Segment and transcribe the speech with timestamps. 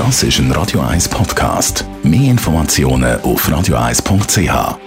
[0.00, 1.84] Das ist ein Radio 1 Podcast.
[2.02, 4.78] Mehr Informationen auf radio1.ch.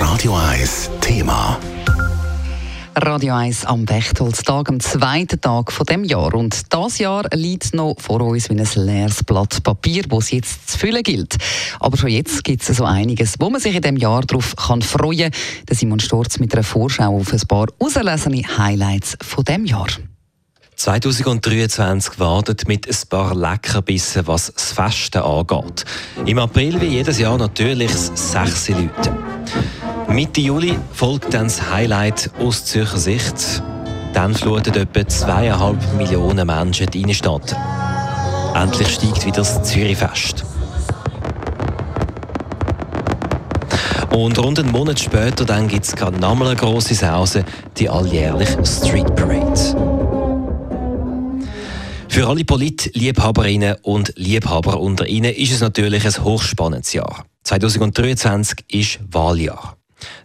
[0.00, 1.60] Radio 1 Thema.
[2.96, 6.34] Radio 1 am Bechtolstag, am zweiten Tag von dem Jahr.
[6.34, 10.68] Und das Jahr liegt noch vor uns wie ein leeres Blatt Papier, das es jetzt
[10.70, 11.36] zu füllen gilt.
[11.78, 14.82] Aber schon jetzt gibt es so einiges, wo man sich in dem Jahr darauf kann
[14.82, 15.76] freuen kann.
[15.76, 19.86] Simon Sturz mit einer Vorschau auf ein paar auslesene Highlights von dem Jahr.
[20.76, 25.86] 2023 wartet mit ein paar Leckerbissen, was das Festen angeht.
[26.26, 29.16] Im April wie jedes Jahr natürlich das sechste Leute.
[30.08, 33.62] Mitte Juli folgt dann das Highlight aus Zürcher Sicht.
[34.12, 37.56] Dann fluten etwa zweieinhalb Millionen Menschen die Innenstadt.
[38.54, 40.44] Endlich steigt wieder das Zürichfest.
[44.10, 47.44] Und rund einen Monat später gibt es gerade nochmal eine grosse Sause,
[47.78, 49.95] die alljährliche Street Parade.
[52.16, 57.26] Für alle Polit-Liebhaberinnen und Liebhaber unter ihnen ist es natürlich ein hochspannendes Jahr.
[57.44, 59.76] 2023 ist Wahljahr.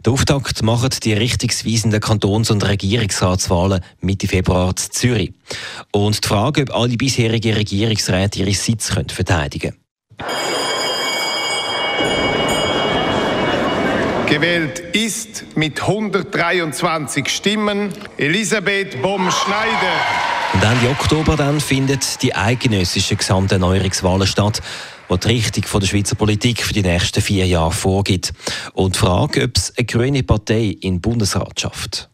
[0.06, 5.34] Der Auftakt machen die richtungsweisenden Kantons- und Regierungsratswahlen Mitte Februar in Zürich.
[5.92, 9.75] Und die Frage, ob alle bisherigen Regierungsräte ihre Sitz verteidigen
[10.17, 10.28] können.
[14.30, 20.41] Gewählt ist mit 123 Stimmen Elisabeth Bomm-Schneider.
[20.53, 24.61] Und Ende Oktober dann findet die eidgenössische Gesamterneuerungswahl statt,
[25.09, 28.33] die die Richtung der Schweizer Politik für die nächsten vier Jahre vorgibt.
[28.73, 32.09] Und die Frage, ob es eine grüne Partei in den Bundesrat schafft.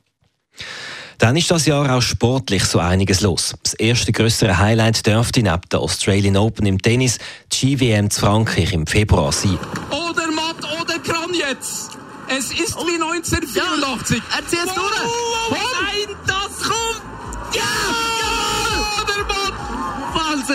[1.17, 3.55] Dann ist das Jahr auch sportlich so einiges los.
[3.63, 7.17] Das erste größere Highlight dürfte neben der Australian Open im Tennis
[7.51, 9.57] die Ski-WM zu Frankreich im Februar sein.
[9.89, 11.97] Oder Matt oder Kran jetzt!
[12.29, 14.17] Es ist wie 1984.
[14.17, 15.59] Ja, erzähl's wow, durch!
[15.81, 16.36] Nein, das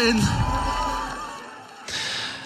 [0.03, 0.29] Wahnsinn!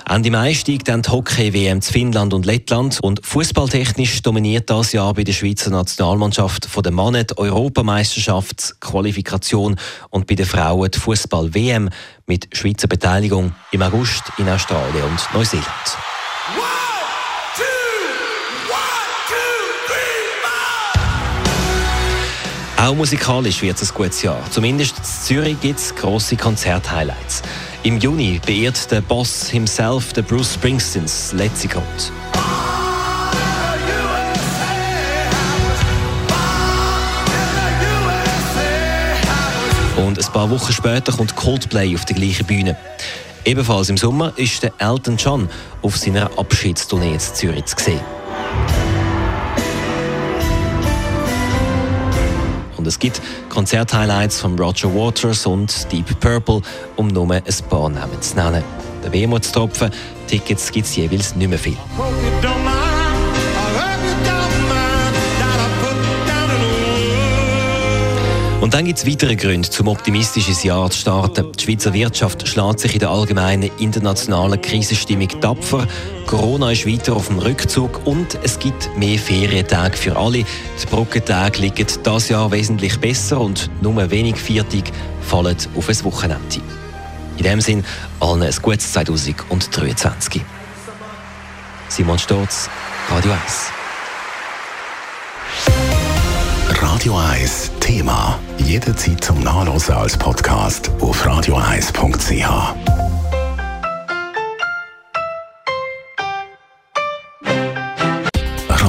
[0.08, 5.12] Ende Mai steigt dann die Hockey-WM zu Finnland und Lettland und fußballtechnisch dominiert das Jahr
[5.14, 9.74] bei der Schweizer Nationalmannschaft von der Mannen die Europameisterschaftsqualifikation
[10.10, 11.90] und bei den Frauen die Fußball-WM
[12.26, 15.66] mit Schweizer Beteiligung im August in Australien und Neuseeland.
[22.86, 24.38] Auch musikalisch wird es ein gutes Jahr.
[24.48, 27.42] Zumindest in Zürich gibt es grosse Konzert-Highlights.
[27.82, 32.12] Im Juni beehrt der Boss himself, der Bruce Springsteens letzte Grund.
[39.96, 42.76] Und ein paar Wochen später kommt Coldplay auf die gleiche Bühne.
[43.44, 45.48] Ebenfalls im Sommer ist der Elton John
[45.82, 48.25] auf seiner Abschiedstournee in Zürich zu sehen.
[52.86, 56.62] Und es gibt Konzerthighlights von Roger Waters und Deep Purple,
[56.94, 58.62] um nur ein paar Namen zu nennen.
[59.02, 59.90] Der Wehmutstropfen,
[60.28, 61.76] Tickets gibt es jeweils nicht mehr viel.
[68.60, 71.50] Und dann gibt es weitere Gründe, zum optimistisches Jahr zu starten.
[71.58, 75.88] Die Schweizer Wirtschaft schlägt sich in der allgemeinen internationalen Krisenstimmung tapfer.
[76.26, 80.38] Corona ist weiter auf dem Rückzug und es gibt mehr Ferientage für alle.
[80.38, 86.60] Die Brückentage liegen dieses Jahr wesentlich besser und nur wenig Viertig fallen auf ein Wochenende.
[87.36, 87.84] In dem Sinn
[88.18, 90.42] allen ein gutes 2023.
[91.88, 92.68] Simon Sturz,
[93.08, 93.40] Radio 1.
[96.80, 98.40] Radio 1 Thema.
[98.58, 102.85] Jederzeit zum Nachlesen als Podcast auf radio1.ch.